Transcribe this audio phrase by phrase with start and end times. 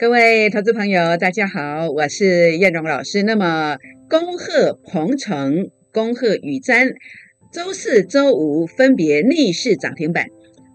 [0.00, 3.22] 各位投资朋友，大家好，我是燕荣老师。
[3.22, 3.76] 那么，
[4.08, 6.94] 恭贺鹏程、恭贺宇瞻，
[7.52, 10.28] 周四周五分别逆势涨停板。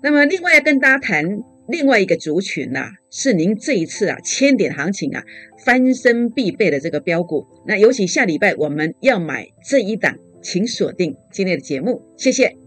[0.03, 5.23] 那么，另外要跟大家谈另外一个族群呐，是您这一次啊千点行情啊
[5.65, 7.47] 翻身必备的这个标股。
[7.65, 12.64] 那尤其下礼拜我们要买这一档，请锁定今天的节目，谢谢。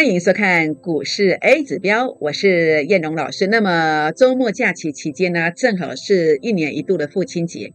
[0.00, 3.46] 欢迎收看股市 A 指标，我是燕荣老师。
[3.46, 7.74] 那么周末假期期间呢，正好是一年一度的父亲节。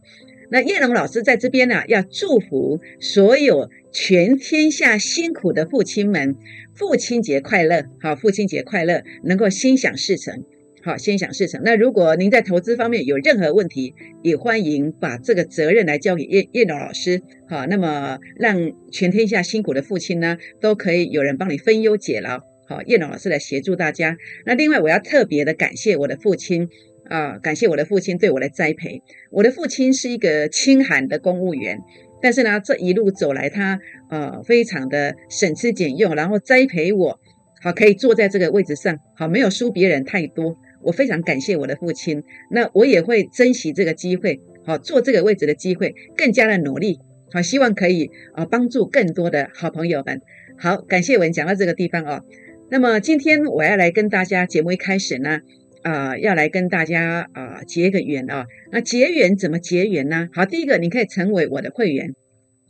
[0.50, 6.34] 那燕荣老师在这边呢，要祝福所有全天下辛苦的父亲们，
[6.74, 7.84] 父亲节快乐！
[8.00, 10.42] 好，父亲节快乐，能够心想事成。
[10.86, 11.62] 好，心想事成。
[11.64, 17.20] 那如果您在投资方面有任何问题，也欢迎把这个责任来交给叶叶龙老师。
[17.48, 22.38] 好，那么让全天下辛苦的父亲呢，都可以有人帮你分忧解劳。
[22.68, 24.16] 好，叶龙老师来协助大家。
[24.44, 26.68] 那另外，我要特别的感谢我的父亲
[27.10, 29.02] 啊，感谢我的父亲对我的栽培。
[29.32, 31.80] 我的父亲是一个清寒的公务员，
[32.22, 37.18] 但是呢，这一路走来，他呃非常的省吃俭用，然后栽培我，
[37.60, 40.56] 好可以坐在这个位置上，好没有输别人太多。
[40.86, 47.00] 我非常感谢我的父亲，那我也会珍惜这个机会，好做这个位置的机会，更加的努力，
[47.32, 50.22] 好希望可以啊帮助更多的好朋友们。
[50.56, 52.22] 好，感谢我们讲到这个地方哦。
[52.70, 55.40] 那么今天我要来跟大家节目一开始呢，
[55.82, 58.46] 啊要来跟大家啊结个缘啊。
[58.70, 60.28] 那结缘怎么结缘呢？
[60.32, 62.14] 好，第一个你可以成为我的会员。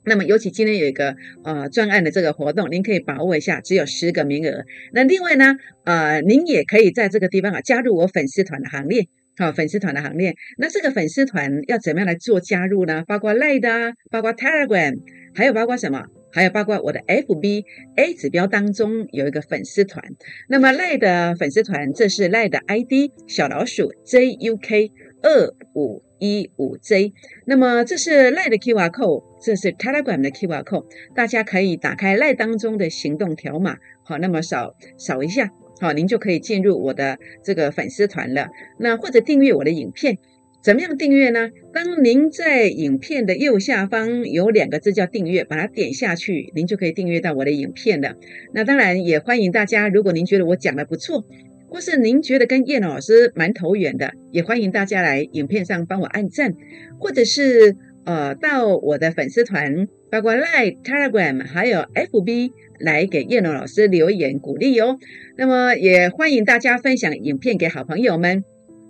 [0.09, 4.65] 那么，尤其今天有一个呃专案的这个活动，您可以把握一下，只有十个名额。
[4.93, 10.37] 那另外呢，呃，您也可以在这个地方啊加入我粉丝团的行列，好，粉丝团的行列。
[10.59, 13.05] 那这个粉丝团要怎么样来做加入呢？
[13.09, 14.97] 包括 Line 啊，包括 Telegram，
[15.35, 16.05] 还有包括什么？
[16.33, 17.65] 还有包括我的 FB
[17.97, 20.05] A 指标当中有一个粉丝团。
[20.49, 24.91] 那么 Line 的粉丝团，这是 Line 的 ID 小老鼠 JUK
[25.23, 26.06] 二五。
[26.19, 27.13] 一五 J，
[27.45, 38.49] 那么这是赖的 QR code，这是 Telegram 的 QR code，大家可以打开赖当中的行动条码，好，那么扫扫一下，好，您就可以进入我的这个粉丝团了。
[38.79, 40.19] 那或者订阅我的影片，
[40.63, 41.51] 怎么样订阅呢？
[41.73, 48.17] 当您在影片的右下方有两个字叫订阅，把它点下去，您就可以订阅到我的影片了。
[48.53, 51.25] 那当然也欢迎大家，如果您觉得我讲的不错。
[51.69, 56.55] 或是您觉得跟叶老师蛮投缘的，也欢迎大家来影片上帮我按赞，
[56.99, 64.99] 或者是呃到我的粉丝团，包括 Line、Telegram 还有 FB 来给叶龙老师留言鼓励哦。
[65.37, 68.45] 那么也欢迎大家分享影片给好朋友们，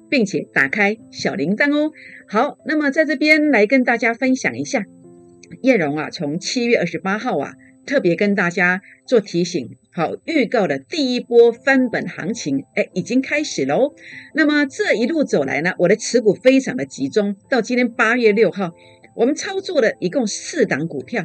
[0.08, 1.92] 并且打开小铃铛哦。
[2.28, 4.84] 好，那么在这边来跟大家分享一下，
[5.62, 7.52] 叶荣啊，从七月二十八号啊。
[7.86, 13.94] 特别跟大家做提醒，好，预告的第一波翻本行情，哎，已经开始喽。
[14.34, 17.36] 那么这一路走来呢，我的持股非常的集中。
[17.48, 18.74] 到今天八月六号，
[19.14, 21.24] 我们操作了一共四档股票，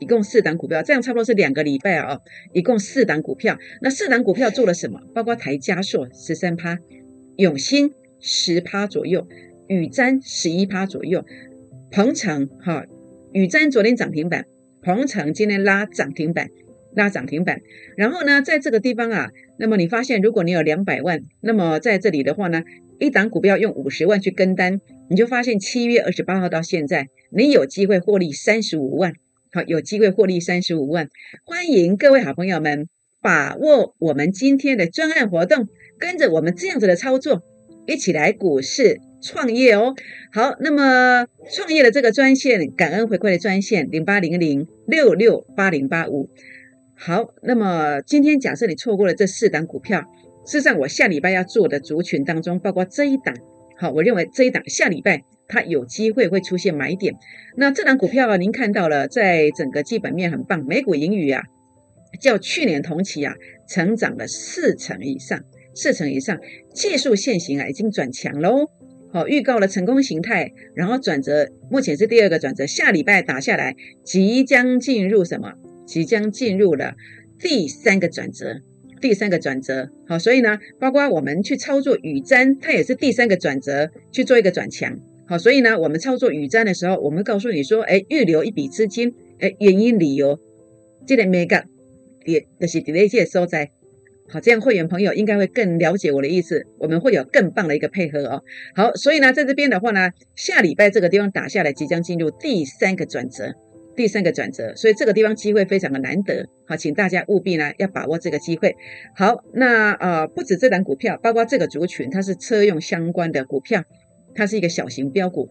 [0.00, 2.18] 一共四档股票，这样差不多是两个礼拜啊。
[2.52, 5.00] 一共四档股票，那四档股票做了什么？
[5.14, 6.78] 包括台加硕十三趴，
[7.36, 9.26] 永兴十趴左右，
[9.68, 11.24] 宇瞻十一趴左右，
[11.92, 12.84] 鹏程哈，
[13.32, 14.44] 宇瞻昨天涨停板。
[14.82, 16.48] 鹏程今天拉涨停板，
[16.94, 17.60] 拉涨停板。
[17.96, 22.62] 然后呢，在这个地方啊，那么你发现，如果你有两百万，那么在这里的话呢，
[22.98, 29.12] 一档股票用五十万去跟单，你就发现七月二十八号到现在，你有机会获利三十五万。
[29.52, 31.08] 好，有机会获利三十五万。
[31.44, 32.88] 欢迎各位好朋友们
[33.20, 37.42] 把握我们今天的专案活动，跟着我们这样子的操作，
[37.86, 39.00] 一起来股市。
[39.22, 39.94] 创业哦，
[40.32, 46.30] 好，那么创业的这个专线，感恩回馈的专线零八零零六六八零八五。
[46.94, 50.00] 好，那么今天假设你错过了这四档股票，
[50.46, 53.34] 事实上我下礼拜要做的族群当中，包括这一档，
[53.76, 57.14] 好，我认为这一档下礼拜它有机会会出现买点。
[57.56, 61.42] 那这档股票啊，您看到了，在整个基本面很棒，美股盈余啊，
[62.20, 63.34] 较去年同期啊，
[63.68, 65.42] 成长了四成以上，
[65.74, 66.38] 四成以上，
[66.74, 68.70] 技术线型啊已经转强喽。
[69.12, 73.74] 好，预告了成功形态，然后转折，目前是第二个转折，下礼拜打下来，
[74.04, 75.52] 即将进入什么？
[75.84, 76.94] 即将进入了
[77.40, 78.60] 第三个转折，
[79.00, 79.90] 第三个转折。
[80.06, 84.96] 好，所以呢，包括我们去操作雨瞻，它也是第三个转折，去做一个转强。
[85.26, 90.38] 好，所以呢，我们操作雨瞻的时候，我们告诉你说，哎，预留一笔资金，哎，原因理由，
[91.04, 91.64] 这个每个
[92.24, 93.70] 也就是第一届收在。
[94.32, 98.42] 好，这样会员朋友应该会更了解我的意思，我们会有更棒的一个配合哦。
[98.76, 103.52] 好，所以呢，在这边的话呢，下礼拜这个地方打下来，即将进入第三个转折，
[103.96, 106.46] 第三个转折，所以这个地方机会非常的难得。
[106.64, 108.76] 好，请大家务必呢要把握这个机会。
[109.16, 113.82] 好，那呃不止这档股票，包括这个族群，它是车用相关的股票，
[114.36, 115.48] 它是一个小型标股，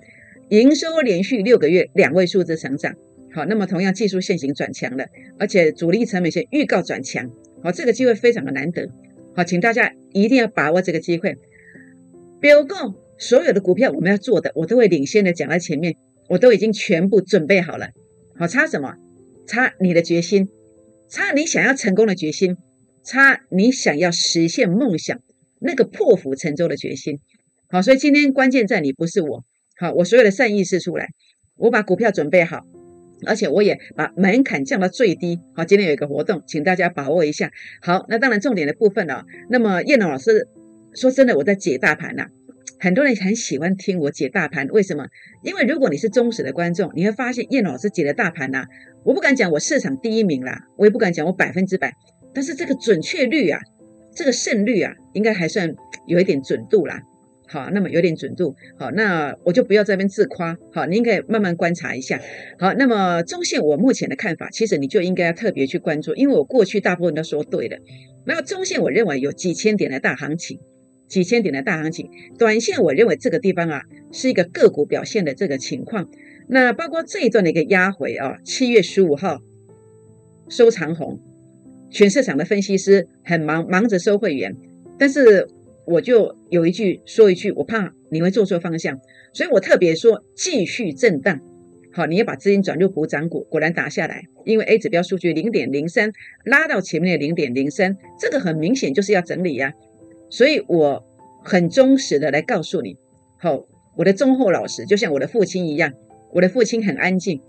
[0.48, 2.96] 营收连续六个月两位数字成长。
[3.34, 5.06] 好，那么同样技术线型转强了，
[5.38, 7.30] 而且主力成本线预告转强。
[7.64, 8.90] 好，这个机会非常的难得，
[9.36, 11.38] 好，请大家一定要把握这个机会。
[12.40, 15.96] 标购所有的股票我们要做的，我都会领先的讲在前面，
[16.30, 17.90] 我都已经全部准备好了。
[18.36, 18.96] 好，差什么？
[19.46, 20.48] 差你的决心，
[21.10, 22.56] 差你想要成功的决心，
[23.04, 25.20] 差你想要实现梦想
[25.60, 27.20] 那个破釜沉舟的决心。
[27.68, 29.44] 好，所以今天关键在你，不是我。
[29.76, 31.10] 好，我所有的善意是出来，
[31.58, 32.66] 我把股票准备好。
[33.26, 35.40] 而且我也把门槛降到最低。
[35.56, 37.52] 好，今天有一个活动，请大家把握一下。
[37.82, 39.24] 好，那当然重点的部分呢。
[39.50, 40.48] 那么叶龙老师
[40.94, 42.28] 说真的，我在解大盘呐，
[42.80, 44.68] 很多人很喜欢听我解大盘。
[44.68, 45.08] 为什么？
[45.44, 48.66] 因为如果你是忠实的观众，你会发现叶老师解的大盘呐，
[49.04, 51.94] 我不敢讲我市场第一名啦，我也不敢讲我百分之百，
[52.34, 53.60] 但是这个准确率啊，
[54.16, 55.74] 这个胜率啊，应该还算
[56.08, 57.02] 有一点准度啦。
[57.52, 58.56] 好，那么有点准度。
[58.78, 60.56] 好，那我就不要这边自夸。
[60.72, 62.22] 好，您可以慢慢观察一下。
[62.60, 67.78] 好，那么中线我目前的看法，其实你就应该要特别去关注，因为我过去大部分都说对了。
[68.26, 70.60] 那中线我认为有几千点的大行情，
[71.08, 72.12] 几千点的大行情。
[72.38, 73.82] 短线我认为这个地方啊
[74.12, 76.08] 是一个个股表现的这个情况。
[76.48, 79.40] 那包括这一段的一个压回啊，七月十五号
[80.50, 81.20] 收长红，
[81.90, 84.56] 全市场的分析师很忙忙着收会员，
[85.00, 85.48] 但是。
[85.90, 89.00] 我就有一句说一句，我怕你会做错方向，
[89.34, 91.42] 所以我特别说继续震荡。
[91.92, 96.12] 好，你要把资金转入补涨股，果然打下来，因为 A 指标数据零点零三
[96.46, 99.74] 拉到前面的零点零三，这个很明显就是要整理呀。
[100.30, 101.04] 所以我
[101.44, 102.96] 很忠实的来告诉你，
[103.40, 103.66] 好，
[103.98, 105.92] 我的忠厚老实，就像我的父亲一样，
[106.34, 107.42] 我的父亲很安静，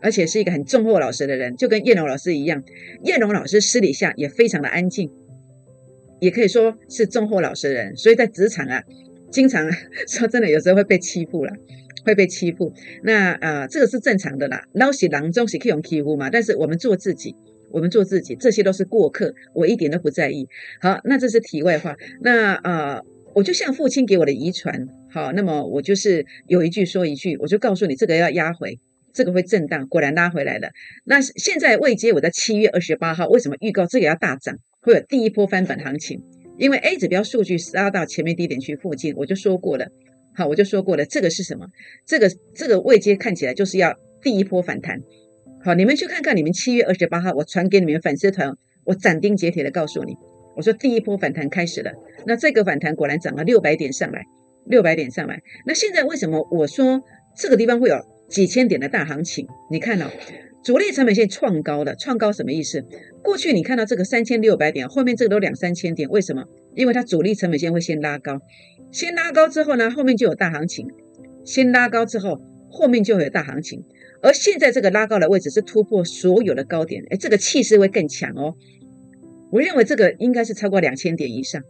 [0.00, 2.62] 而且是一个很忠厚老实的人，就跟叶龙老师一样，
[3.02, 5.10] 叶龙老师私底下也非常的安静。
[6.22, 8.80] 也可以说是忠厚老实人，所以在职场啊，
[9.28, 9.68] 经常
[10.06, 11.52] 说真的，有时候会被欺负了，
[12.04, 12.72] 会被欺负。
[13.02, 16.30] 那呃，这个是正常的啦，老是郎中是可以用欺负嘛。
[16.30, 17.34] 但是我们做自己，
[17.72, 20.46] 我们做自己，这些都是过客，我一点都不在意。
[20.80, 21.96] 好，那这是题外话。
[22.20, 23.02] 那呃，
[23.34, 28.78] 我就像父亲给我的遗传，好，那么我就是有一句说一句，我就告诉你，这个要压回，
[29.12, 30.68] 这个会震荡，果然拉回来了。
[31.04, 34.56] 那现在未接，我在七月二十八号，为什么预告这个要大涨？
[34.82, 36.20] 会有第一波翻本行情，
[36.58, 39.86] 因为 A 指标数据杀到前面低点区附近，我就说过了。
[40.34, 41.66] 好，我就说过了，这个是什么？
[42.04, 45.00] 这个这个位阶看起来就是要第一波反弹。
[45.64, 48.52] 好，你们去看看你们七月二十八号我传给你们粉丝团，
[48.84, 50.16] 我斩钉截铁的告诉你，
[50.56, 51.92] 我说第一波反弹开始了。
[52.26, 54.24] 那这个反弹果然涨了六百点上来，
[54.66, 55.40] 六百点上来。
[55.64, 57.00] 那现在为什么我说
[57.36, 57.96] 这个地方会有
[58.28, 59.46] 几千点的大行情？
[59.70, 60.06] 你看哦。
[60.62, 62.84] 主力成本线创高的，创高什么意思？
[63.22, 66.44] 过去你看到这个三千六百点，后面这个都两三千点，为什么？
[66.74, 68.40] 因为它主力成本线会先拉高，
[68.92, 70.86] 先拉高之后呢，后面就有大行情。
[71.44, 73.84] 先拉高之后，后面就会有大行情。
[74.22, 78.54] 而现在这个拉高的位置是突破所有的高点，哎，这个气势会更强哦。
[79.50, 81.60] 我认为这个应该是超过两千点以上，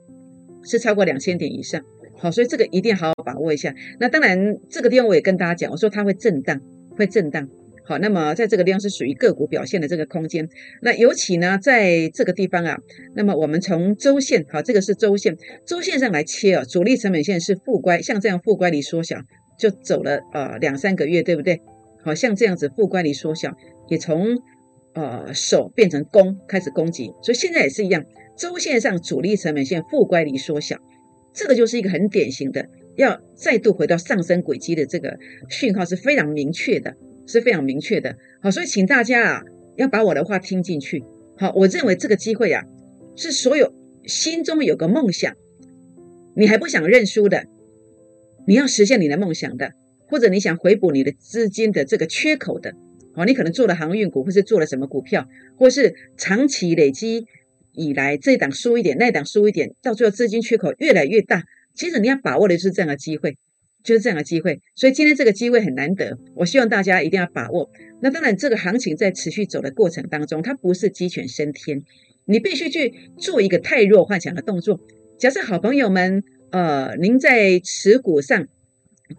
[0.63, 1.83] 是超过两千点以上。
[2.19, 3.75] 好，所以这个一定好好把握一下。
[3.99, 6.61] 那当然，这个地方我也跟大家讲，我说它会震荡，
[6.97, 7.49] 会震荡。
[7.85, 10.49] 好，那么在这个地方是属于个股表现的这个空间。
[10.83, 12.79] 那尤其呢，在这个地方啊，
[13.17, 15.37] 那么我们从周线，好，这个是周线，
[15.67, 19.19] 周线上来切啊，主力成本线是负乖，像这样负乖离缩小，
[19.59, 21.61] 就走了呃两三个月，对不对？
[22.05, 23.53] 好像这样子负乖离缩小，
[23.89, 24.39] 也从
[24.95, 28.05] 呃守变成攻，开始攻击，所以现在也是一样，
[28.37, 30.77] 周线上主力成本线负乖离缩小，
[31.35, 36.95] 这个就是一个很典型的要再度回到上升轨迹的这个讯号是非常明确的。
[37.27, 39.43] 是非常明确的，好，所以请大家啊，
[39.77, 41.05] 要把我的话听进去。
[41.37, 42.63] 好，我认为这个机会啊，
[43.17, 43.75] 是所有
[44.07, 45.35] 心中有个梦想，
[46.37, 47.47] 你还不想认输的，
[48.47, 49.73] 你要实现你的梦想的，
[50.09, 52.75] 或者你想回补你的资金的这个缺口的，
[53.15, 55.27] 好，你可能做了航运股，或是做了什么股票，
[55.57, 57.27] 或是长期累积
[57.73, 63.39] 以来这档输一点，那档输一点，到最后资金缺口越来越大，其实你要把握的是这样的机会。
[63.83, 67.71] 就是这样的机会，所以今天这个机会很难得，我希望大家一定要把握。
[68.01, 71.83] 那当然，这个行情在持续走的过程当中，它不是鸡犬升天，
[72.25, 74.81] 你必须去做一个太弱幻想的动作。
[75.19, 78.49] 假设好朋友们，呃，您在持股上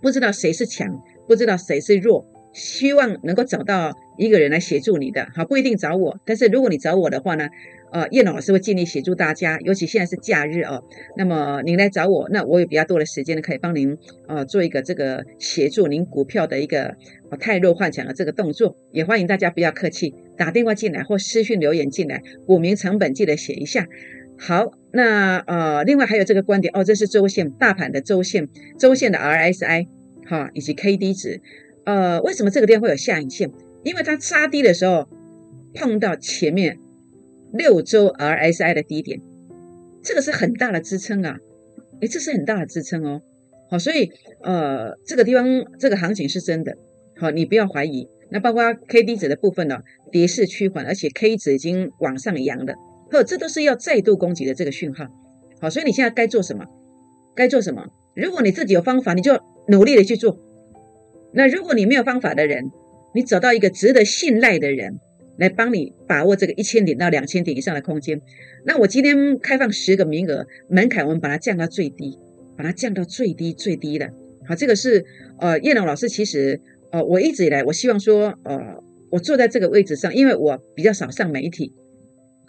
[0.01, 7.49] 不知道谁是强，不知道谁是弱，希望能够找到一个人来协助你的，好，不一定找我，但是如果你找我的话呢，
[7.91, 10.83] 呃，叶老师会尽力协助大家，尤其现在是假日哦，
[11.17, 16.95] 那么您来找我，那我有比较多的时间呢，可以帮您呃做一个这个协助您股票的一个
[17.39, 23.87] 太弱幻想的这个动作，也欢迎大家不要客气，打电话进来或私讯留言进来，股民成本记得写一下。
[24.37, 29.87] 好，那呃，另外还有这个观点哦，这是周线大盘的周线，周线的 RSI
[30.27, 31.41] 哈以及 KD 值。
[31.85, 33.51] 呃，为什么这个地方会有下影线？
[33.83, 35.07] 因为它杀低的时候
[35.73, 36.79] 碰到前面
[37.51, 39.21] 六周 RSI 的低点，
[40.01, 41.37] 这个是很大的支撑啊！
[41.99, 43.21] 诶，这是很大的支撑哦。
[43.69, 44.09] 好，所以
[44.41, 45.45] 呃，这个地方
[45.77, 46.77] 这个行情是真的。
[47.17, 48.07] 好，你不要怀疑。
[48.29, 49.79] 那包括 KD 值的部分呢，
[50.11, 52.73] 跌势趋缓，而且 K 值已经往上扬了，
[53.11, 55.05] 呵，这都是要再度攻击的这个讯号。
[55.61, 56.65] 好，所以你现在该做什么？
[57.35, 57.85] 该做什么？
[58.15, 60.39] 如果你自己有方法，你就努力的去做。
[61.33, 62.71] 那如果你没有方法的人，
[63.15, 64.99] 你找到一个值得信赖的人
[65.37, 68.21] 来帮你把握这个一千点到两千点以上的空间。
[68.65, 72.17] 那我今天开放十个名额，门槛我们把它降到最低，
[72.57, 74.11] 把它降到最低最低的。
[74.47, 75.05] 好，这个是
[75.39, 76.61] 呃叶龙老师，其实
[76.91, 81.73] 呃我一直以来我希望说呃我坐在这个位置上，因为我比较少上媒体，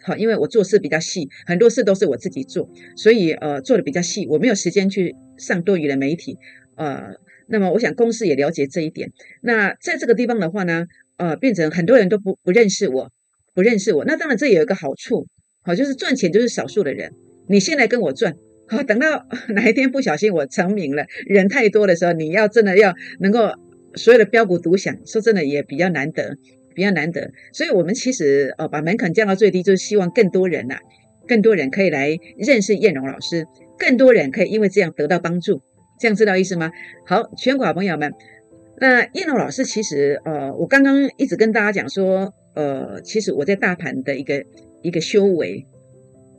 [0.03, 6.37] 好，因为我做事比较细，很多事都是我自己做，所以呃做的比较细，我没有时间去上多余的媒体，
[6.77, 7.15] 呃。
[7.49, 9.11] 那么我想公司也了解这一点。
[9.43, 10.87] 那在这个地方的话呢，
[11.17, 13.11] 呃，变成很多人都不不认识我，
[13.55, 14.05] 不认识我。
[14.05, 15.27] 那当然这也有一个好处，
[15.63, 17.13] 好就是赚钱就是少数的人。
[17.49, 18.35] 你先来跟我赚，
[18.67, 23.51] 好等到 哪一天不小心我成名了，人太多的时候，你要真的要能够
[23.95, 26.37] 所有的标股独享，说真的也比较难得，
[26.75, 27.31] 比较难得。
[27.53, 30.79] 所以我们其实呃把门槛降到最低，就是希望更多人呐，
[31.29, 33.47] 更多人可以来认识燕荣老师，
[33.79, 35.61] 更多人可以因为这样得到帮助。
[36.05, 36.71] 这样知道意思吗？
[37.07, 38.13] 好，全国好朋友们，
[38.77, 44.45] 那叶龙老师其实呃，我刚刚一直跟大家讲说，呃，其实我在大盘的一个
[44.83, 45.65] 一个修为，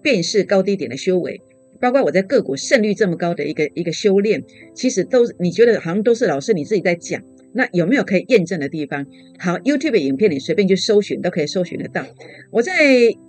[0.04, 1.42] 辨识高低点的修为，
[1.82, 4.44] 包括我在个股胜率这么高的一个一个修炼，
[4.76, 7.20] 其实都你觉得好像都是老师你自己在讲，
[7.52, 9.08] 那有没有可以验证的地方？
[9.40, 12.06] 好，YouTube 影片你随便去搜寻都可以搜寻得到。
[12.52, 12.72] 我在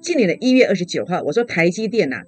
[0.02, 2.24] 今年的一月二十九号，我说台积电呐，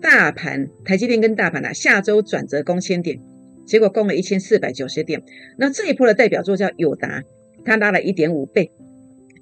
[0.00, 3.20] 大盘台积电跟大盘呐，下周转折攻千点。
[3.66, 5.22] 结果攻了一千四百九十点，
[5.58, 7.22] 那这一波的代表作叫友达，
[7.64, 8.70] 它拉了一点五倍，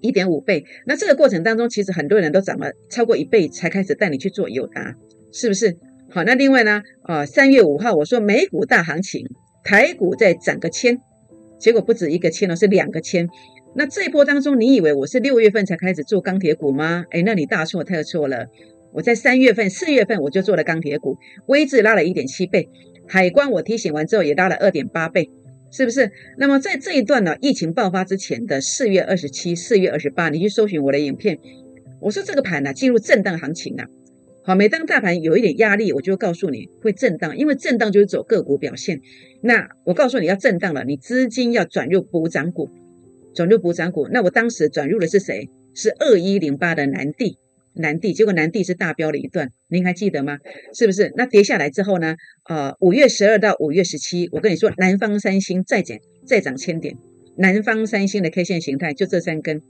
[0.01, 0.65] 一点五倍。
[0.87, 4.95] 那这个过程当中，其实很多人都涨了超过一倍才开始带你去做友达，
[5.33, 5.77] 是不是？
[6.11, 9.27] 好，那另外呢，呃，三月五号我说美股大行情，
[9.65, 10.99] 台股再涨个千，
[11.59, 13.29] 结果不止一个千了，是两个千。
[13.75, 17.05] 那这一波当中，你以为我是六月份才开始做钢铁股吗？
[17.11, 18.47] 哎，那你大错特错了。
[18.93, 22.69] 我在三月份、四月份我就做了钢铁股，微智拉了一点七倍。
[23.13, 25.29] 海关我提醒完之后也拉了二点八倍，
[25.73, 26.13] 是不是？
[26.39, 31.41] 那么在这一段呢，疫情爆发之前的四月二十七、四月二十八，你去搜寻我的影片，
[32.01, 33.89] 我说这个盘呢进入震荡行情啊。
[34.45, 39.01] 好，每当大盘有一点压力，我就告诉你会震荡，因为震荡就是走个股表现。
[39.43, 42.71] 那我告诉你要震荡了，你资金要转入补涨股，
[43.35, 44.07] 转入补涨股。
[44.13, 45.51] 那我当时转入的是谁？
[45.75, 47.39] 是二一零八的南地。
[47.75, 50.39] 南地，结果南地是大标了一段，您还记得吗？
[50.75, 51.13] 是不是？
[51.17, 52.17] 那跌下来之后呢？
[52.49, 56.97] 呃，五月十二到五月十七，我跟你说，南方三星再减再涨千点，
[57.37, 59.63] 南方三星的 K 线形态就这三根，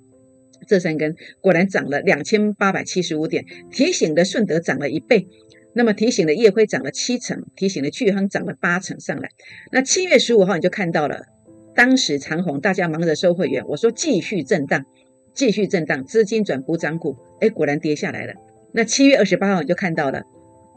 [0.67, 3.45] 这三根果然涨了两千八百七十五点。
[3.71, 5.29] 提醒的顺德涨了一倍，
[5.75, 9.29] 那么提醒的夜辉涨了七成，提醒的巨亨涨了八成上来。
[9.71, 11.27] 那七月十五号你就看到了，
[11.75, 14.87] 当时长虹大家忙着收会员，我说继续震荡。
[15.35, 18.35] 继续震荡，资金转补涨股，哎，果然跌下来了。
[18.73, 20.23] 那七月二十八号你就看到了。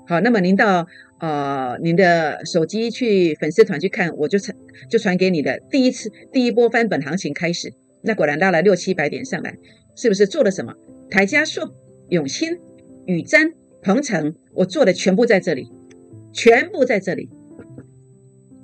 [0.07, 0.88] 好，那么您到
[1.19, 4.57] 呃您的手机去粉丝团去看，我就传
[4.89, 9.57] 就传给你的第一次第一波翻本行情开始，那果然拉了六七百点上来，
[9.95, 10.74] 是不是做了什么？
[11.10, 11.74] 台加硕、
[12.10, 12.60] 永兴、
[13.05, 15.72] 宇瞻、鹏程，我做的全部在这里，
[16.33, 17.29] 全部在这里。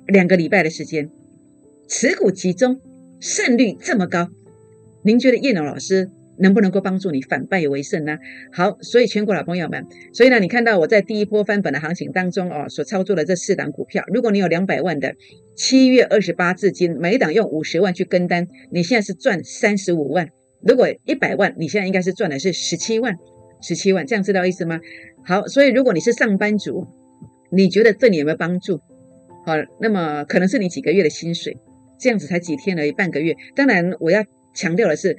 [0.06, 1.08] 两个礼拜的时间，
[1.88, 2.80] 持股集中，
[3.20, 4.28] 胜率这么高。
[5.02, 8.18] 您觉得叶龙老师能不能够帮助你反败为胜呢？
[8.52, 15.14] 好，所以全国老朋友们，所以呢，你看到我在第一波翻本的行情当中哦，所操作的这四档股票，如果你有两百万的，
[15.54, 20.26] 七月二十八至今，每一档用五十万去跟单，你现在是赚三十五万；
[20.62, 23.16] 如果一百万，你现在应该是赚的是十七万，
[23.60, 24.80] 十七万，这样知道意思吗？
[25.24, 26.86] 好，所以如果你是上班族，
[27.52, 28.80] 你觉得对你有没有帮助？
[29.44, 31.58] 好，那么可能是你几个月的薪水，
[31.98, 33.34] 这样子才几天而已，半个月。
[33.54, 34.24] 当然，我要。
[34.54, 35.16] 强调的是，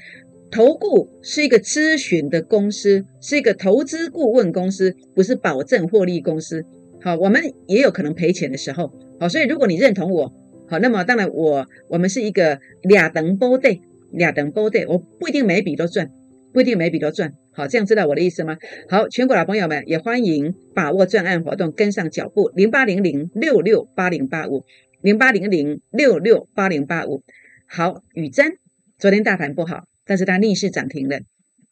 [0.51, 6.65] 投顾是一个咨询的公司，是一个投资顾问公司，不是保证获利公司。
[7.01, 8.91] 好，我们也有可能赔钱的时候。
[9.19, 10.33] 好，所以如果你认同我，
[10.67, 16.11] 好，那么当然我我们是一个俩等波对，俩等波对，我不一定每笔都赚，
[16.53, 17.33] 不一定每笔都赚。
[17.53, 18.57] 好，这样知道我的意思吗？
[18.89, 24.63] 好，全国老朋友们也欢迎把握专案活动，跟上脚步，零八零零六六八零八五，
[25.01, 27.23] 零八零零六六八零八五。
[27.67, 28.57] 好，雨珍，
[29.01, 31.21] 昨天大盘不好，但是它逆势涨停了，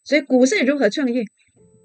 [0.04, 1.24] 所以股市如何创业？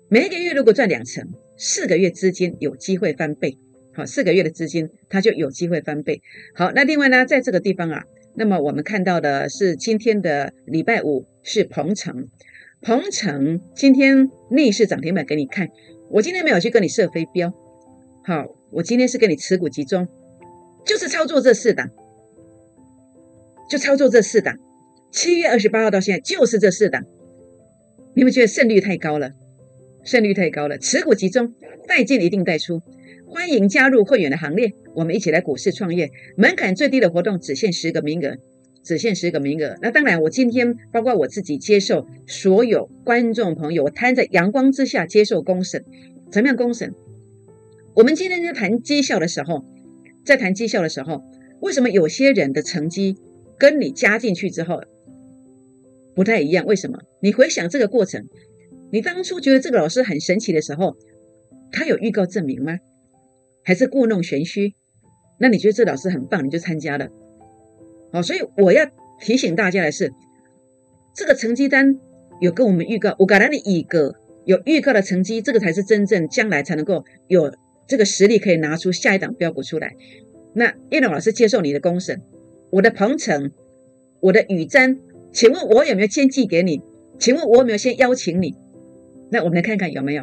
[0.08, 1.22] 每一个月如果赚两成，
[1.58, 3.58] 四个月资金有机会翻倍。
[3.92, 6.22] 好，四个月的资金它就有机会翻倍。
[6.54, 8.04] 好，那另外呢，在这个地方啊，
[8.36, 12.30] 那么我们看到的是今天的礼拜五是鹏程。
[12.80, 15.68] 鹏程今天逆势涨停板给你看，
[16.08, 17.52] 我今天没有去跟你设飞镖，
[18.24, 20.08] 好，我今天是跟你持股集中，
[20.86, 21.90] 就是操作这四档，
[23.68, 24.56] 就操作这四档，
[25.14, 27.04] 七月二十八号到现在就是这四档，
[28.16, 29.30] 你们觉得胜率太高了？
[30.02, 31.54] 胜率太高了，持股集中，
[31.86, 32.82] 带进一定带出，
[33.28, 38.38] 欢迎加入会员的行列，我们一起来股市创业，门槛最低的活动只限十个名额。
[38.82, 39.76] 只限十个名额。
[39.80, 45.84] 那当然，我今天包括我自己接受所有观众朋友，我摊在阳光之下接受公审。
[46.32, 46.92] 怎么样公审？
[47.94, 49.64] 我们今天在谈绩效的时候，
[50.24, 51.22] 在谈绩效的时候，
[51.60, 53.16] 为什么有些人的成绩
[53.56, 54.82] 跟你加进去之后
[56.14, 56.64] 不太一样？
[56.66, 56.98] 为什么？
[57.20, 58.26] 你回想这个过程，
[58.90, 60.96] 你当初觉得这个老师很神奇的时候，
[61.72, 62.78] 他有预告证明吗？
[63.64, 64.74] 还是故弄玄虚？
[65.38, 67.08] 那你觉得这老师很棒，你就参加了？
[68.12, 68.88] 好，所以我要
[69.20, 70.12] 提醒大家的是，
[71.14, 71.98] 这个成绩单
[72.40, 77.52] 有跟我们预告，我给了你一个有预告的成绩，这个才是真正将来才能够有
[77.88, 79.96] 这个实力可以拿出下一档标股出来。
[80.54, 82.22] 那叶龙老师接受你的公审，
[82.70, 83.50] 我的鹏程，
[84.20, 84.98] 我的宇瞻，
[85.34, 86.80] 请问我有没有先寄给你？
[87.18, 88.54] 请问我有没有先邀请你？
[89.32, 90.22] 那我们来看看有没有。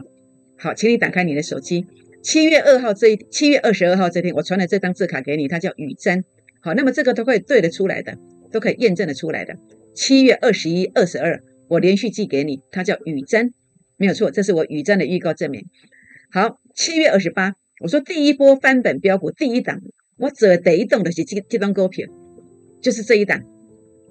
[0.57, 1.85] 好，请你打开你的手机，
[2.23, 6.23] 七月二号这一七月二十二号这天，我传了这张字卡给你，它叫雨簪。
[6.61, 8.17] 好，那么这个都可以对得出来的，
[8.53, 9.57] 都可以验证的出来的。
[9.93, 13.53] 七月二十一、二十二，我连续寄给你，它叫雨珍，
[13.97, 15.65] 没有错，这是我雨珍的预告证明。
[16.31, 19.81] 好，七月二十八，我说第一波翻本标股第一档，
[20.17, 22.07] 我这第一档的是这这张股票，
[22.81, 23.41] 就是这一档，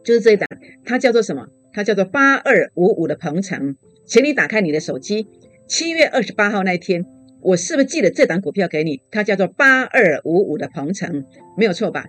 [0.05, 0.49] 就是这一档，
[0.85, 1.47] 它叫做什么？
[1.73, 5.27] 它叫做八二五五的鹏程，请你打开你的手机，
[5.69, 7.07] 七月二十八号那一天，
[7.41, 9.03] 我是不是寄了这档股票给你？
[9.11, 11.25] 它叫做八二五五的鹏程，
[11.57, 12.07] 没有错吧？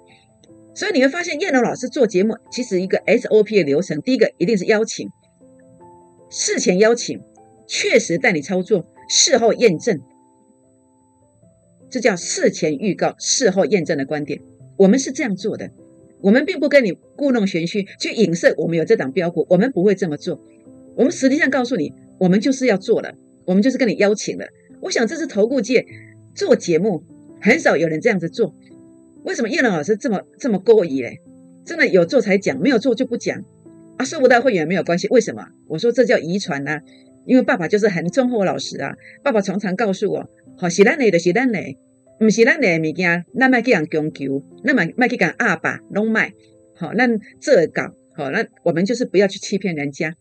[0.73, 5.09] 所以你会发现，叶龙老师做节目，其实一个 SOP 的流程，第一个一定是邀请，
[6.29, 7.21] 事前邀请，
[7.67, 9.99] 确实带你操作，事后验证，
[11.89, 14.41] 这叫事前预告，事后验证的观点。
[14.77, 15.69] 我们是这样做的，
[16.21, 20.41] 我们并不跟你故弄玄虚，去影射我们有这档标股，我们不会这么做。
[20.95, 23.13] 我们实际上告诉你，我们就是要做了，
[23.45, 24.45] 我们就是跟你邀请了。
[24.81, 25.85] 我想这是投顾界
[26.35, 27.03] 做节目
[27.39, 28.55] 很少有人这样子做。
[29.23, 31.19] 为什么叶龙老师这么这么勾引嘞？
[31.63, 33.43] 真的有做才讲，没有做就不讲
[33.97, 34.03] 啊！
[34.03, 35.47] 收不到会员没有关系，为什么？
[35.67, 36.81] 我说这叫遗传呐，
[37.25, 38.95] 因为爸爸就是很忠厚老实啊。
[39.23, 41.51] 爸爸常常告诉我：好，是咱的就是咱
[42.21, 46.31] 不是咱的物件，那卖去人供求，那卖卖去讲阿爸拢卖。
[46.75, 47.07] 好，那
[47.39, 50.13] 这搞好，那我们就是不要去欺骗人家。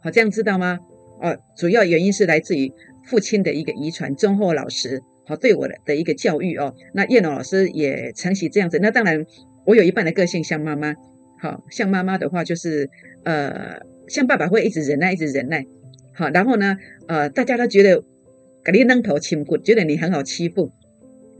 [0.00, 0.78] 好，这样知道吗？
[1.20, 2.72] 哦，主要原因是来自于
[3.04, 5.00] 父亲的一个遗传，忠厚老实。
[5.26, 8.78] 好，对我的的一个教育哦，那叶龙老师也承袭这样子。
[8.80, 9.26] 那当然，
[9.66, 10.94] 我有一半的个性像妈妈，
[11.40, 12.88] 好像妈妈的话就是，
[13.24, 15.66] 呃，像爸爸会一直忍耐，一直忍耐。
[16.14, 16.76] 好，然后呢，
[17.08, 18.04] 呃，大家都觉得
[18.64, 20.70] 给你扔头轻骨，觉得你很好欺负。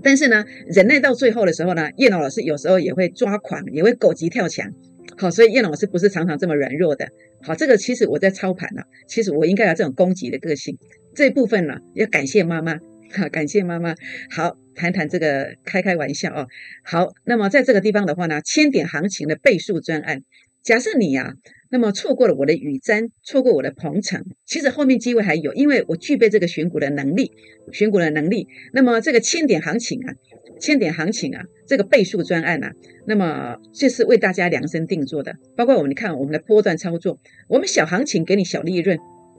[0.02, 4.72] 但是呢，忍耐到最后的时候呢，叶龙老师有时候也会抓狂，也会狗急跳墙。
[5.16, 7.08] 好，所以叶老师不是常常这么软弱的。
[7.42, 10.78] 好，这个其实我在操盘呢，其实我应该有这种攻击的个性。
[11.14, 12.78] 这部分呢，要感谢妈妈。
[13.12, 13.94] 哈，感谢妈妈。
[14.30, 16.46] 好，谈谈这个开开玩笑哦。
[16.84, 20.22] 好，那么在这个地方的话呢，千点行情的倍数专案，
[20.62, 21.34] 假设你呀，
[21.70, 27.32] 那么错过了我的雨瞻，错过我的鹏程，其实后面机会还有，因为我具备这个选股的能力，
[27.72, 28.46] 选股的能力。
[28.72, 30.12] 那么这个千点行情啊，
[30.60, 32.72] 千点行情啊，这个倍数专案啊，
[33.06, 37.18] 那么这是为大家量身定做的，包括我们看我们的波段操作，
[37.48, 38.98] 我们小行情给你小利润。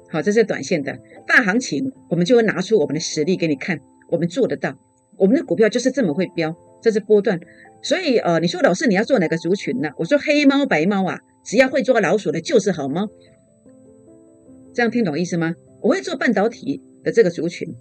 [0.10, 3.80] 好，这是短线的，大行情我们就会拿出我们的实力给你看，
[4.10, 4.76] 我们做得到，
[5.18, 7.40] 我们的股票就是这么会飙，这是波段。
[7.84, 9.90] 所以呃，你说老师你要做哪个族群呢？
[9.98, 13.10] 我说黑猫白猫啊，只要会抓老鼠的就是好猫。
[14.74, 15.56] 这样听懂意思吗？
[15.82, 17.76] 我会做半导体的这个族群。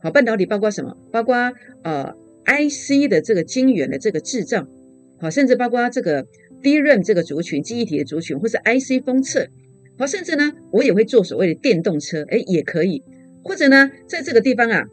[0.00, 0.96] 好，半导体包括什么？
[1.10, 4.68] 包括呃 IC 的这个晶圆的这个制造，
[5.18, 6.26] 好，甚至包括这个
[6.62, 9.48] DRAM 这个族群，记忆体的族群，或是 IC 封测。
[9.98, 13.02] 好，甚至呢，我也会做所谓的电动车，哎，也可以。
[13.42, 14.84] 或者呢，在这个地方啊，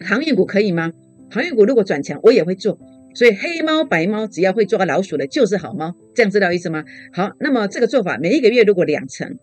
[0.00, 0.92] 航运股可以吗？
[1.30, 2.78] 航运股如果转强，我也会做。
[3.14, 6.84] 所以黑猫白猫只要会抓老鼠的，就是好猫，这样知道意思吗？
[7.12, 9.38] 好，那么这个做法，每一个月如果两成，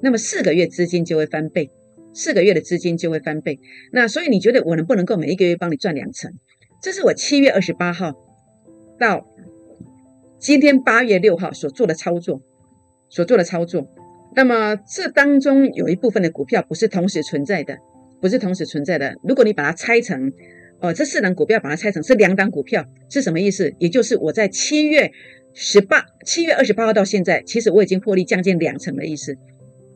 [0.00, 1.70] 那么四个月资金就会翻倍，
[2.14, 3.58] 四个月的资金就会翻倍。
[3.90, 6.32] 那所以你觉得我能不能够每一个月帮你赚两成？
[6.82, 8.14] 这是我七月二十八号
[8.98, 9.26] 到
[10.38, 12.42] 今天八月六号所做的操作，
[13.08, 13.88] 所做的操作。
[14.36, 17.78] 那么这当中有一部分的股票不是同时存在的，
[18.20, 19.16] 不是同时存在的。
[19.24, 20.32] 如果你把它拆成，
[20.80, 23.72] 哦，这四档股票把它拆成是两档股票，是什么意思？
[23.78, 25.12] 也就是我在七月
[25.52, 29.36] 十八、七月二十八号到现在，其实我已经获利将近两成的意思，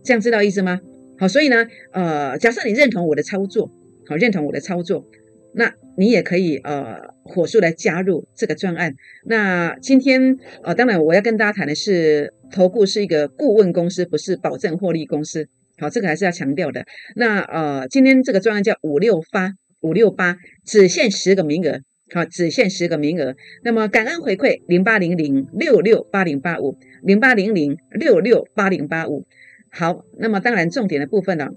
[0.05, 0.81] 这样知道意思吗？
[1.19, 3.71] 好，所以呢，呃，假设你认同我的操作，
[4.07, 5.07] 好，认同我的操作，
[5.55, 8.95] 那你也可以呃火速来加入这个专案。
[9.25, 15.49] 那今天呃，当然我要跟大家谈的是，投顾是一个顾问公司，不是保证获利公司。
[15.79, 16.85] 好，这个还是要强调的。
[17.17, 19.55] 那呃，今天这个专案叫五六发。
[19.85, 23.37] 五六八只限十个名额，好，只限十个名额。
[23.63, 29.27] 那么感恩回馈零八零零六六八零八五零八零零六六八零八五。
[29.71, 31.51] 好，那么当然重点的部分呢，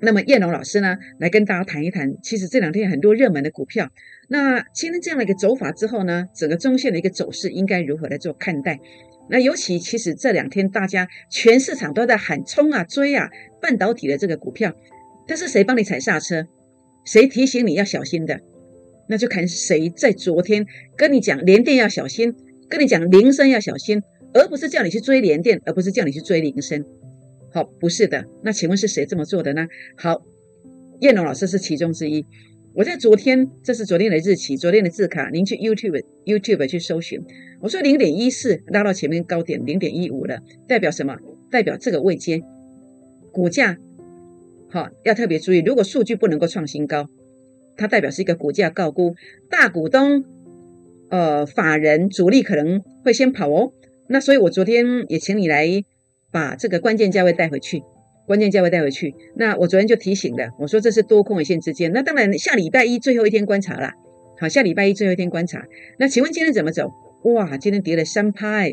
[0.00, 2.14] 那么叶龙老师呢来跟大家谈一谈。
[2.22, 3.88] 其实这两天很多热门的股票，
[4.28, 8.80] 那今天这样的一个走法之后呢，整个中线的一个走势应该如何来做看待？
[9.28, 13.30] 那尤其其实这两天大家全市场都在喊冲啊追啊
[13.62, 14.74] 半导体的这个股票，
[15.28, 16.48] 但是谁帮你踩刹车？
[17.10, 18.38] 谁提醒你要小心的，
[19.08, 20.64] 那就看谁在昨天
[20.96, 22.32] 跟你讲连电要小心，
[22.68, 24.00] 跟你讲铃声要小心，
[24.32, 26.84] 而不是叫你去追连电，而不是叫你去追铃声。
[27.52, 28.24] 好，不是的。
[28.44, 29.66] 那请问是谁这么做的呢？
[29.96, 30.22] 好，
[31.00, 32.24] 燕龙老师是其中之一。
[32.76, 37.20] 我在昨天，这是昨天的日期，昨天的字卡，您去 YouTube YouTube 去搜寻。
[37.60, 41.16] 我说零点一四拉到前面高点零点一五了，代表什么？
[41.50, 42.40] 代表这个位阶
[43.32, 43.78] 股价。
[44.72, 47.08] 好，要特别注意，如果数据不能够创新高，
[47.76, 49.16] 它代表是一个股价高估，
[49.50, 50.24] 大股东、
[51.08, 53.72] 呃法人主力可能会先跑哦。
[54.06, 55.66] 那所以我昨天也请你来
[56.30, 57.82] 把这个关键价位带回去，
[58.28, 59.12] 关键价位带回去。
[59.34, 61.90] 那我昨天就提醒了，我说这是多空一线之间。
[61.92, 63.94] 那当然下礼拜一最后一天观察啦。
[64.38, 65.66] 好，下礼拜一最后一天观察。
[65.98, 66.92] 那请问今天怎么走？
[67.24, 68.72] 哇，今天跌了三拍，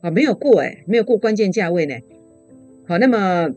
[0.00, 1.96] 啊，没有过哎，没有过关键价位呢。
[2.86, 3.54] 好，那么。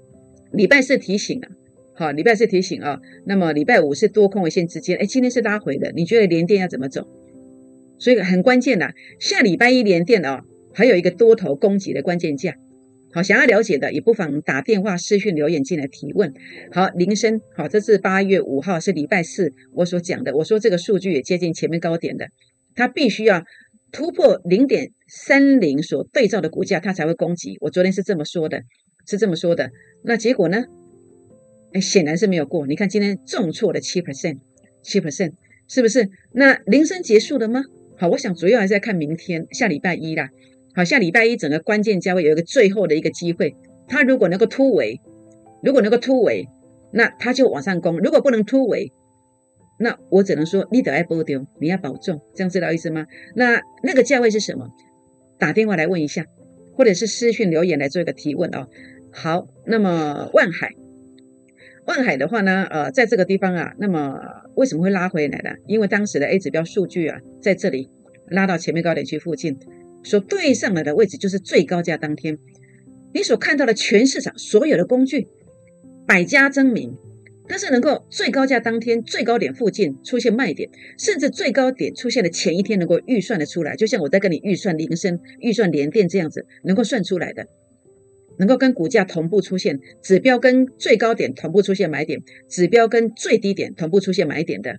[0.55, 1.49] 礼拜四提醒啊，
[1.93, 7.07] 好，礼拜四提醒啊，那么礼拜五是多空为线之间，哎，今天是拉回的，你觉得连电要怎么走？
[7.99, 10.41] 所以很关键的，下礼拜一连电哦，
[10.73, 12.55] 还有一个多头攻击的关键价，
[13.11, 16.33] 好，想要了解的也不妨打电话、私讯、留言进来提问。
[16.71, 22.27] 好，铃声，好，这是八月五号是礼拜四我所讲的，我说这个数据也接近前面高点的，
[22.75, 23.43] 它必须要
[23.91, 27.57] 突破零点三零所对照的股价，它才会攻击。
[27.61, 28.61] 我昨天是这么说的。
[29.05, 29.71] 是这么说的，
[30.03, 30.65] 那结果呢？
[31.73, 32.65] 哎，显然是没有过。
[32.65, 34.37] 你看今天重挫了七 percent，
[34.81, 35.33] 七 percent
[35.67, 36.09] 是不是？
[36.31, 37.63] 那铃声结束了吗？
[37.97, 40.29] 好，我想主要还是在看明天下礼拜一啦。
[40.73, 43.55] 好，下礼拜一整个关键价位有一个最后的一个机会，
[43.87, 44.99] 它如果能够突围，
[45.63, 46.47] 如果能够突围，
[46.91, 48.91] 那它就往上攻；如果不能突围，
[49.79, 53.05] 那我只能说你得爱波丢，你要保重，这样知道意思吗？
[53.35, 54.69] 那那个价位是什么？
[55.37, 56.25] 打电话来问一下，
[56.73, 58.67] 或者是私讯留言来做一个提问哦。
[59.17, 60.75] 好，那么万海，
[61.85, 64.19] 万海的话呢，呃，在这个地方啊，那么
[64.55, 65.51] 为什么会拉回来呢？
[65.67, 67.89] 因为当时的 A 指标数据啊，在这里
[68.27, 69.57] 拉到前面高点区附近，
[70.03, 72.37] 所对上来的位置就是最高价当天，
[73.13, 75.29] 你所看到的全市场所有的工具
[76.05, 76.93] 百家争鸣。
[77.47, 87.45] 但是能够最高价当天最高点附近出现卖点，甚至最高点出现的前一天能够预算的出来，就像我在跟你预算铃声、预算连电这样子，能够算出来的。
[88.37, 94.77] 能够跟股价同步出现指标跟最高点同步出现买点，指标跟最低点同步出现买点的，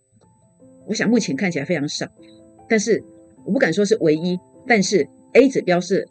[0.87, 2.07] 我想目前看起来非常少，
[2.69, 3.03] 但是
[3.45, 6.09] 我不敢说是唯一，但是 A 指标是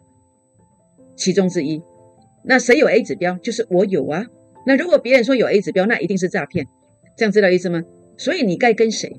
[1.15, 1.81] 其中之一。
[2.43, 3.37] 那谁有 A 指标？
[3.39, 4.25] 就是我有啊。
[4.67, 6.65] 那如果别人说有 A 指标，那一定是诈骗，
[7.17, 7.83] 这样知道意思吗？
[8.17, 9.11] 所以你该跟谁？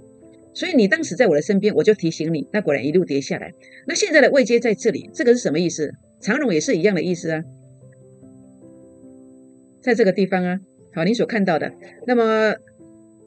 [0.54, 3.52] 所以你当时在我的身边，我就提醒你，那果然一路跌下来。
[3.86, 5.92] 那现在的位阶在这里，这个是什么意思？
[6.20, 7.44] 长荣也是一样的意思啊。
[9.86, 10.58] 在这个地方啊，
[10.92, 11.72] 好，你所看到的，
[12.08, 12.56] 那么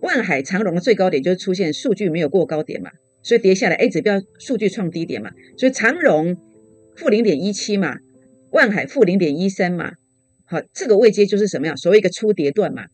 [0.02, 2.92] 万海长荣的最高点就是出现数据没有过高点嘛，
[3.24, 6.36] 所以跌下来 A 指标数据创低点嘛，所以长荣
[6.98, 8.00] 负零点一七嘛，
[8.52, 9.94] 万海负零点一三嘛，
[10.44, 11.78] 好，这个位阶就是什么呀？
[11.78, 12.88] 所谓一个初跌段嘛。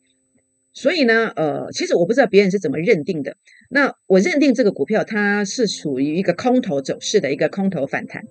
[0.71, 3.35] 所以呢，呃，其实我不知道别人是怎么认定的，
[3.71, 8.21] 那我认定这个股票它是属于一个空头走势的一个空头反弹。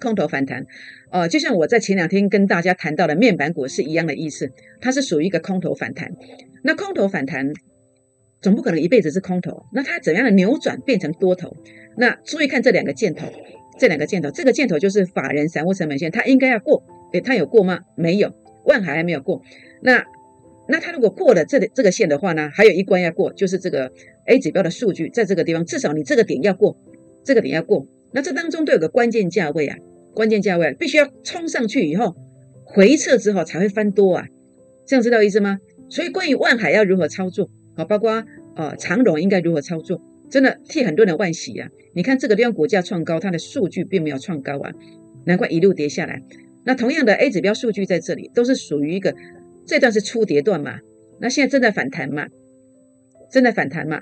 [0.00, 0.64] 空头反弹，
[1.10, 6.12] 呃，就像我在前两天跟大家谈到的面板股是一样的意思，它是属于一个空头反弹。
[6.62, 7.52] 那空头反弹，
[8.40, 9.64] 总不可能一辈子是空头。
[9.72, 11.56] 那它怎样的扭转变成多头？
[11.96, 13.26] 那注意看这两个箭头，
[13.78, 16.84] 这两个箭头，这个箭头就是法人散户成本线，它应该要过。
[17.12, 17.80] 诶，它有过吗？
[17.96, 18.32] 没有，
[18.64, 19.42] 万海还没有过。
[19.82, 20.04] 那
[20.68, 23.90] 那它如果过了这里这个线的话呢，还有一关要过，就是这个
[24.26, 26.76] A 指标的数据在这个地方，至少你这个点要过，
[27.24, 27.86] 这个点要过。
[28.12, 29.76] 那这当中都有个关键价位啊，
[30.14, 32.16] 关键价位必须要冲上去以后
[32.64, 34.26] 回撤之后才会翻多啊，
[34.86, 35.58] 这样知道意思吗？
[35.88, 38.24] 所以关于万海要如何操作，好，包括
[38.56, 41.68] 呃长荣应该如何操作，真的替很多人惋惜啊。
[41.94, 44.70] 你看这个地方股价创高，它的数据并没有创高啊，
[45.24, 46.22] 难怪一路跌下来。
[46.64, 49.14] 那同样的 A 指标数据在这里都是属于一个
[49.64, 50.80] 这段是初跌段嘛，
[51.20, 52.26] 那现在正在反弹嘛，
[53.30, 54.00] 正在反弹嘛。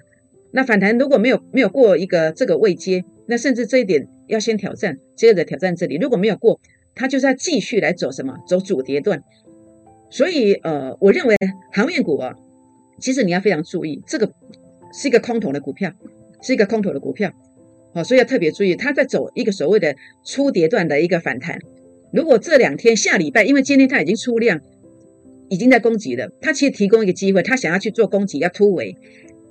[0.50, 5.96] 那反弹如果没有没有过一个这个位阶，那甚至这一点要先挑战，接着挑战这里。
[5.96, 6.60] 如果没有过，
[6.94, 8.36] 它就是要继续来走什么？
[8.48, 9.22] 走主跌段。
[10.08, 11.36] 所以呃，我认为
[11.72, 12.34] 航运股啊，
[13.00, 14.32] 其实你要非常注意，这个
[14.92, 15.92] 是一个空头的股票，
[16.40, 17.32] 是一个空头的股票，
[17.92, 21.58] 好，所以要特别注意，它在走一个所谓的初跌段的一个反弹。
[22.12, 24.60] 如果这两天下礼拜，因为今天它已经出量，
[25.48, 28.96] 已经在攻击了，它其实提供一个机会，它想要去做攻击，要突围。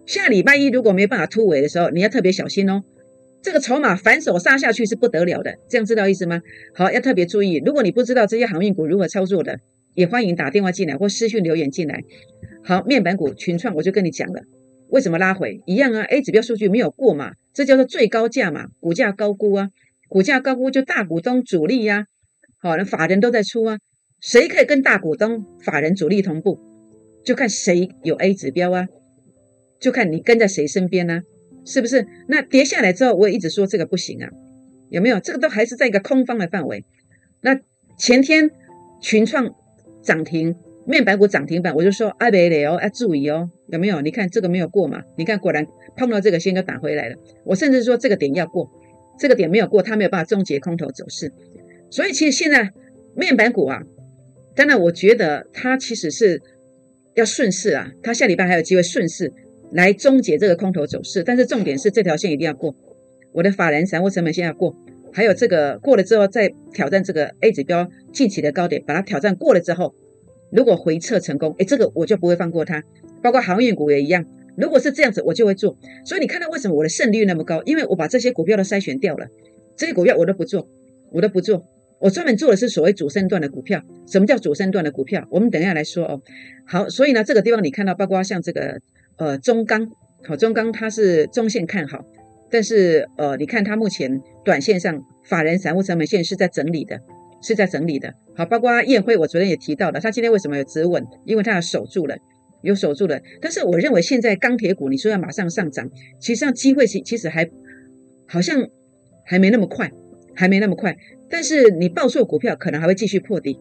[0.06, 2.84] 下礼拜一如果没办法突围的时候，你要特别小心哦。
[3.46, 6.42] 这个筹码反手杀下去是不得了的，这样知道意思吗？
[6.74, 7.62] 好，要特别注意。
[7.64, 9.60] 如果你不知道这些航运股如何操作的，
[9.94, 12.04] 也欢迎打电话进来或私讯留言进来。
[12.64, 14.42] 好，面板股群创我就跟你讲了，
[14.90, 19.70] 为什么拉回一样啊？A 指标数据没有过嘛，这叫做最高价嘛，股价高估啊，
[20.10, 22.08] 股价高估就大股东主力呀，
[22.58, 23.78] 好，那法人都在出啊，
[24.20, 26.60] 谁可以跟大股东、法人主力同步，
[27.24, 28.88] 就看谁有 A 指标啊。
[29.80, 31.22] 就看你跟在谁身边呢，
[31.66, 32.06] 是不是？
[32.28, 34.30] 那跌下来之后，我也一直说这个不行啊，
[34.90, 35.20] 有没有？
[35.20, 36.86] 这个都还是在一个空方的范围。
[37.42, 37.60] 那
[37.98, 38.52] 前天
[39.02, 39.54] 群创
[40.04, 44.00] 涨停，面板股涨停板，我就说阿贝雷哦，要注意哦，有没有？
[44.02, 45.02] 你看这个没有过嘛？
[45.18, 45.66] 你看果然
[45.98, 47.16] 碰到这个线就打回来了。
[47.44, 48.70] 我甚至说这个点要过，
[49.18, 51.34] 这个点没有过，它没有办法终结空头走势。
[51.90, 52.72] 所以其实现在
[53.16, 53.82] 面板股啊，
[54.56, 56.42] 当然我觉得它其实是
[57.16, 59.34] 要顺势啊，它下礼拜还有机会顺势。
[59.72, 62.76] 来终结这个空头走势，但是重点是这条线一定要过，
[63.34, 64.76] 我的法人散户成本线要过，
[65.12, 69.94] 还有这个过了之后再挑战这个 A 指标近期的高点，把它挑战过了之后，
[70.52, 72.84] 如果回撤成功，哎，这个我就不会放过它。
[73.22, 74.24] 包括航运股也一样，
[74.56, 75.78] 如果是这样子，我就会做。
[76.06, 77.62] 所以你看到为什么我的胜率那么高？
[77.66, 79.28] 因为我把这些股票都筛选掉了，
[79.76, 80.70] 这些股票我都不做，
[81.12, 81.66] 我都不做，
[82.00, 83.82] 我专门做的是所谓主升段的股票。
[84.06, 85.28] 什么叫主升段的股票？
[85.32, 86.22] 我们等一下来说哦。
[86.66, 88.80] 好，所以呢，这个地方你看到，包括像这个。
[89.18, 89.88] 呃，中钢，
[90.28, 92.04] 好，中钢它是中线看好，
[92.50, 97.00] 但是呃，你看它目前短线上法人散户成本线是在整理的，
[97.42, 98.14] 是在整理的。
[98.36, 101.06] 好，包括燕辉，我昨天也提到了，它今天为什么有止稳？
[101.26, 102.18] 因为它要守住了，
[102.62, 103.22] 有守住了。
[103.40, 107.50] 但是我认为现在钢铁股，你说要马上上涨，其实上机会其其实还
[108.28, 108.68] 好像
[109.24, 109.90] 还没那么快，
[110.36, 110.98] 还没那么快。
[111.30, 113.58] 但是你报错股票，可能还会继续破底。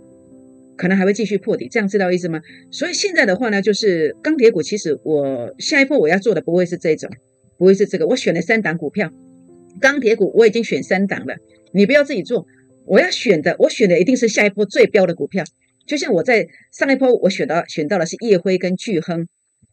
[0.77, 2.41] 可能还会继续破底，这样知道意思吗？
[2.71, 7.11] 所以现在的话呢，就是钢铁股，其实我下一波我要做的不会是这种，
[7.59, 8.07] 不会是这个。
[8.07, 9.13] 我选了三档股票，
[9.81, 11.37] 钢铁股我已经选三档了，
[11.73, 12.47] 你不要自己做。
[12.87, 15.45] 我要选的，我选的一定是下一波最标的股票。
[15.87, 19.27] 就像我在上一波我选到选到的是叶辉跟巨亨，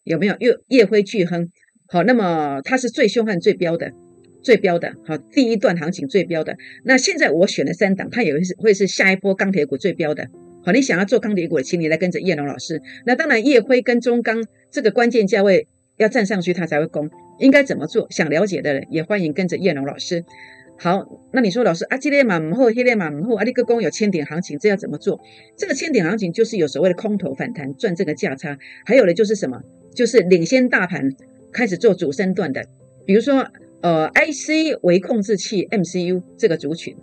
[0.03, 0.35] 有没有？
[0.39, 1.49] 叶叶辉巨亨，
[1.87, 3.91] 好，那么它是最凶悍、最标的、
[4.41, 6.55] 最标的，好，第一段行情最标的。
[6.85, 10.29] 那现在我选了三档，它也会是会是下一波钢铁股最标的。
[10.63, 12.81] 好，你想要做钢铁股，请你来跟着叶龙老师。
[13.05, 17.09] 那当然，叶辉跟中钢这个关键价位要站上去，它才会攻。
[17.39, 18.05] 应该怎么做？
[18.11, 20.23] 想了解的人也欢迎跟着叶龙老师。
[20.77, 25.19] 好，那你说老师啊，今天马后，黑天马后，啊，你个工有千点行情，这要怎么做？
[25.57, 29.61] 这个千点行情就是有所谓的空头反弹赚这个价差，还有的就是什么？
[29.95, 31.09] 就是领先大盘
[31.51, 32.63] 开始做主升段的，
[33.05, 33.47] 比如说
[33.81, 36.95] 呃，IC 微控制器 MCU 这个族群，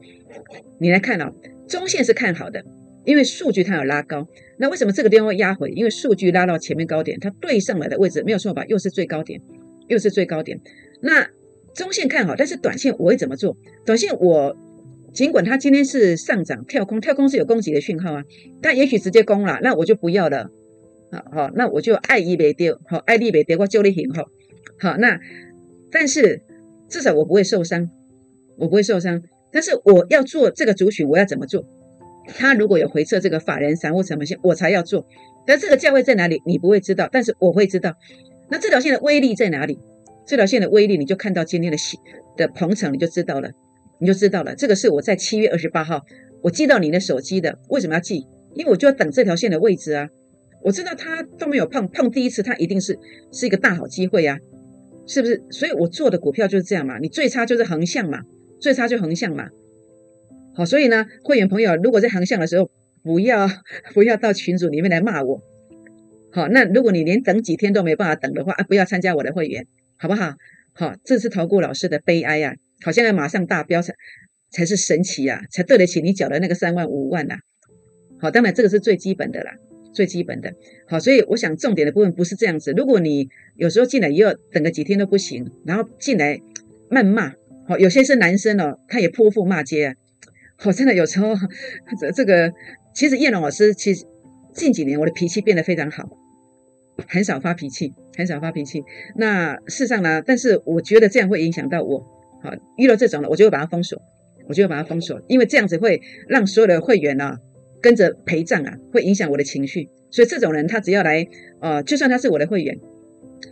[0.78, 1.32] 你来看哦，
[1.66, 2.64] 中线是看好的。
[3.08, 5.70] 因为数据它有拉高，那为什么这个地方会压回？
[5.70, 8.66] 因为数据拉到前面高点，它对上来的位置没有错吧？
[8.66, 9.40] 又是最高点，
[9.86, 10.60] 又是最高点。
[11.00, 11.26] 那
[11.74, 13.56] 中线看好，但是短线我会怎么做？
[13.86, 14.54] 短线我
[15.14, 18.24] 尽管它今天是上涨跳空，跳空是有攻击的讯号啊，
[18.60, 20.50] 但也许直接攻了，那我就不要了。
[21.10, 24.24] 好好，那我就爱一没丢，好爱利没丢，我就你行好。
[24.78, 25.18] 好，那
[25.90, 26.42] 但是
[26.90, 27.88] 至少我不会受伤，
[28.58, 29.22] 我不会受伤。
[29.50, 31.64] 但是我要做这个主选，我要怎么做？
[32.28, 35.06] 他如果有回撤这个法人散户成本线，我才要做。
[35.46, 37.94] 但这个价位在哪里，你不会知道，但是我会知道。
[38.50, 39.78] 那这条线的威力在哪里？
[40.26, 41.78] 这条线的威力，你就看到今天的
[42.36, 43.50] 的鹏程，你就知道了，
[43.98, 44.54] 你就知道了。
[44.54, 46.04] 这个是我在七月二十八号
[46.42, 47.58] 我寄到你的手机的。
[47.70, 48.26] 为什么要寄？
[48.54, 50.08] 因为我就要等这条线的位置啊。
[50.62, 52.98] 我知道它都没有碰，碰第一次它一定是
[53.32, 54.38] 是一个大好机会呀，
[55.06, 55.42] 是不是？
[55.50, 58.20] 所以我做的股票就是这样嘛，你最差就是横向嘛，
[58.60, 59.48] 最差就横向嘛。
[60.58, 62.68] 好，所以呢，会员朋友如果在横向的时候，
[63.04, 63.48] 不要
[63.94, 65.40] 不要到群组里面来骂我。
[66.32, 70.34] 好，那如果你连等几天都没办法等的话，啊，不要参加我的会员，好不好？
[70.72, 73.94] 好，这是投顾老师的悲哀呀，好像要马上大飙才
[74.50, 77.36] 才是神奇啊，才对得起你缴的那个三万五万呐。
[78.18, 79.52] 好，当然这个是最基本的啦。
[79.92, 80.52] 最基本的，
[80.88, 82.72] 好，所以我想重点的部分不是这样子。
[82.72, 86.40] 如果你有时候进来也要等个几天都不行，然后进来
[86.90, 87.32] 谩骂，
[87.68, 89.94] 好，有些是男生哦，他也泼妇骂街啊，
[90.64, 91.34] 我，真的有时候
[92.00, 92.52] 这这个，
[92.94, 94.04] 其实叶龙老师其实
[94.52, 96.08] 近几年我的脾气变得非常好，
[97.06, 98.82] 很少发脾气，很少发脾气。
[99.16, 102.00] 那事实上呢，但是我觉得这样会影响到我，
[102.42, 104.00] 好，遇到这种了，我就会把它封锁，
[104.48, 107.38] 我就会把它封锁，因为这样子会让所有的会员呢。
[107.80, 111.24] 跟着陪葬啊，会影响我的情绪，所以这种人他只要来，
[111.60, 112.76] 呃，就算他是我的会员，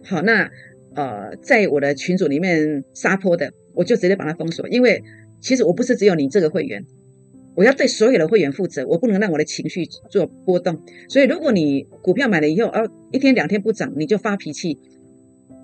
[0.03, 0.51] 好，那
[0.97, 5.01] 呃，在我的群组里面撒泼的，我就直接把他封锁，因为
[5.41, 6.85] 其实我不是只有你这个会员，
[7.55, 14.79] 我要对所有的会员负责，我不能让我的情绪做波动，所以如果你股票买了以后，哦，一天两天不涨你就发脾气，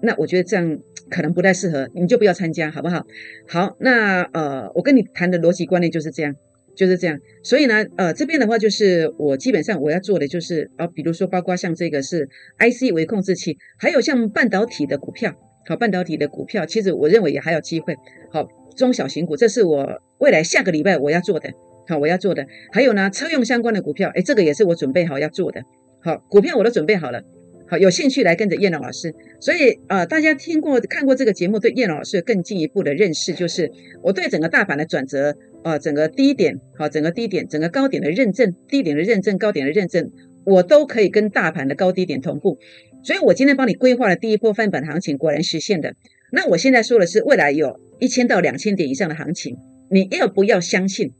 [0.02, 0.78] 那我觉得这样
[1.10, 3.06] 可能不太适合，你就不要参加，好不好？
[3.48, 6.34] 好，那呃，我跟你谈的逻辑观念就是这样。
[6.74, 15.34] 就是这样，所以呢，呃，这边的话就是我基本上我要做的就是啊，比如说包括像这个是 IC 微控制器，还有像半导体的股票，
[15.66, 17.96] 好，半导体的股票，其实我认为也还有机会，
[18.30, 21.50] 好，中小型股，这是我未来下个礼拜我要做的，
[21.88, 25.62] 好，我要做的，还有呢，车用相关的股票，哎，这个也是我准备好要做的，
[26.00, 27.22] 好，股票我都准备好了。
[27.68, 33.72] 好，有兴趣来跟着燕老师，所以呃，大家听过看过这个节目，对燕龙老师更进一步的认识，就是
[34.02, 40.10] 我对整个大盘的转折，呃，整个低点，好，整个低点，整个高点的认证，低点的认证，高点的认证，
[40.44, 42.58] 我都可以跟大盘的高低点同步。
[43.02, 45.94] 所以我今天帮你规划了第一波翻本行情，果然实现的。
[46.30, 49.56] 那我现在说的是未来有一千到两千点以上的行情，
[49.90, 51.12] 你要不要相信？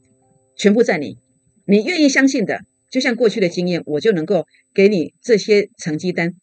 [0.56, 1.16] 全部在你，
[1.66, 6.34] 你愿意相信的，就像过去的经验，我就能够给你这些成绩单。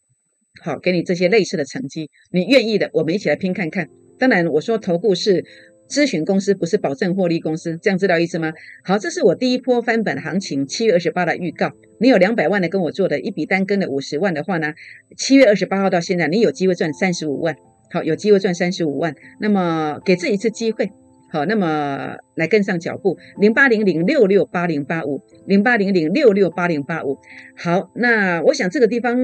[0.62, 3.88] 好，给你这些类似的成绩，你愿意的，我们一起来拼看看。
[4.18, 5.46] 当然，我说投顾是
[5.90, 8.54] 咨询公司，不是保证获利公司，这样知道意思吗？
[8.84, 11.72] 好，这是我第一波翻本行情七月二十八的预告。
[12.00, 14.74] 你有两百万的跟我做的一笔单跟了五十万的话呢，
[15.18, 17.56] 七月二十八号到现在，你有机会赚三十五万。
[17.92, 20.92] 好，有机会赚三十五万，那么给自己一次机会。
[21.32, 27.18] 好，那么来跟上脚步，零八零零六六八零八五，零八零零六六八零八五。
[27.56, 29.18] 好，那我想这个地方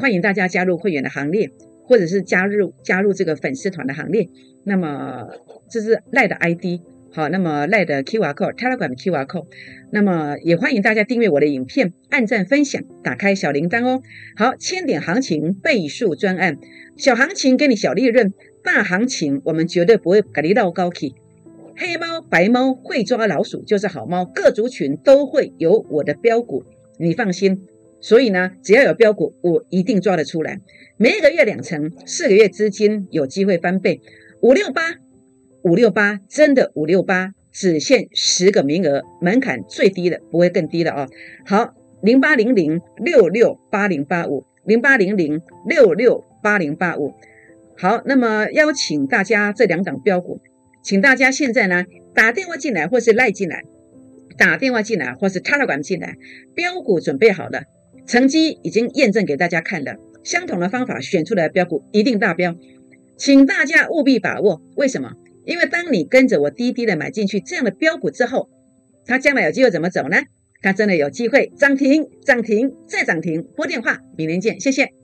[0.00, 1.50] 欢迎大家加入会员的行列，
[1.84, 4.28] 或者是加入加入这个粉丝团的行列。
[4.64, 5.28] 那么
[5.68, 6.80] 这是赖的 ID，
[7.12, 9.46] 好，那么赖的 QR code Telegram QR code，。
[9.90, 14.02] 那么也欢迎大家订阅我的影片，按赞分享，打开小铃铛哦。
[14.36, 16.58] 好，千点行情倍数专案，
[16.96, 21.14] 小行情给你小利润，大行情我们绝对不会给你绕高起。
[21.76, 26.64] 黑猫白猫会抓老鼠就是好猫，各族群都会有我的标股，
[26.98, 27.66] 你放心。
[28.04, 30.60] 所以呢，只要有标股，我一定抓得出来。
[30.98, 34.02] 每一个月两成，四个月资金有机会翻倍。
[34.42, 34.82] 五六八
[35.62, 41.08] 五六八，真的五六八，只限十个名额，门槛最低的，不会更低的哦。
[41.46, 47.14] 好，零八零零六六八零八五，零八零零六六八零八五。
[47.78, 50.42] 好，那么邀请大家这两档标股。
[50.82, 53.62] 请大家现在呢打电话进来，或是赖进来，
[54.36, 56.16] 打电话进来，或是 Telegram 进来，
[56.54, 57.62] 标股准备好了，
[58.06, 62.54] 成绩已经验证给大家看了，相同的方法选出来的标股一定达标，
[63.16, 64.62] 请大家务必把握。
[64.76, 65.12] 为什么？
[65.44, 68.48] 因为当你跟着我滴滴的买进去这样的标股之后，
[69.06, 70.16] 它将来有机会怎么走呢？
[70.62, 73.42] 它真的有机会涨停、涨停再涨停。
[73.54, 75.03] 拨电话，明天见，谢谢。